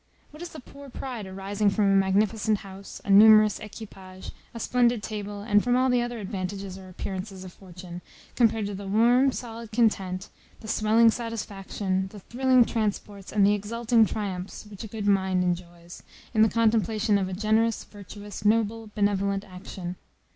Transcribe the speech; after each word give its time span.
What 0.31 0.41
is 0.41 0.49
the 0.49 0.59
poor 0.59 0.89
pride 0.89 1.27
arising 1.27 1.69
from 1.69 1.85
a 1.91 1.95
magnificent 1.95 2.61
house, 2.65 3.01
a 3.05 3.11
numerous 3.11 3.59
equipage, 3.59 4.31
a 4.51 4.59
splendid 4.59 5.03
table, 5.03 5.43
and 5.43 5.63
from 5.63 5.75
all 5.75 5.91
the 5.91 6.01
other 6.01 6.17
advantages 6.17 6.75
or 6.75 6.89
appearances 6.89 7.43
of 7.43 7.53
fortune, 7.53 8.01
compared 8.35 8.65
to 8.65 8.73
the 8.73 8.87
warm, 8.87 9.31
solid 9.31 9.71
content, 9.71 10.29
the 10.61 10.67
swelling 10.67 11.11
satisfaction, 11.11 12.07
the 12.07 12.19
thrilling 12.19 12.65
transports, 12.65 13.31
and 13.31 13.45
the 13.45 13.53
exulting 13.53 14.03
triumphs, 14.07 14.65
which 14.65 14.83
a 14.83 14.87
good 14.87 15.05
mind 15.05 15.43
enjoys, 15.43 16.01
in 16.33 16.41
the 16.41 16.49
contemplation 16.49 17.19
of 17.19 17.29
a 17.29 17.33
generous, 17.33 17.83
virtuous, 17.83 18.43
noble, 18.43 18.89
benevolent 18.95 19.43
action? 19.45 19.97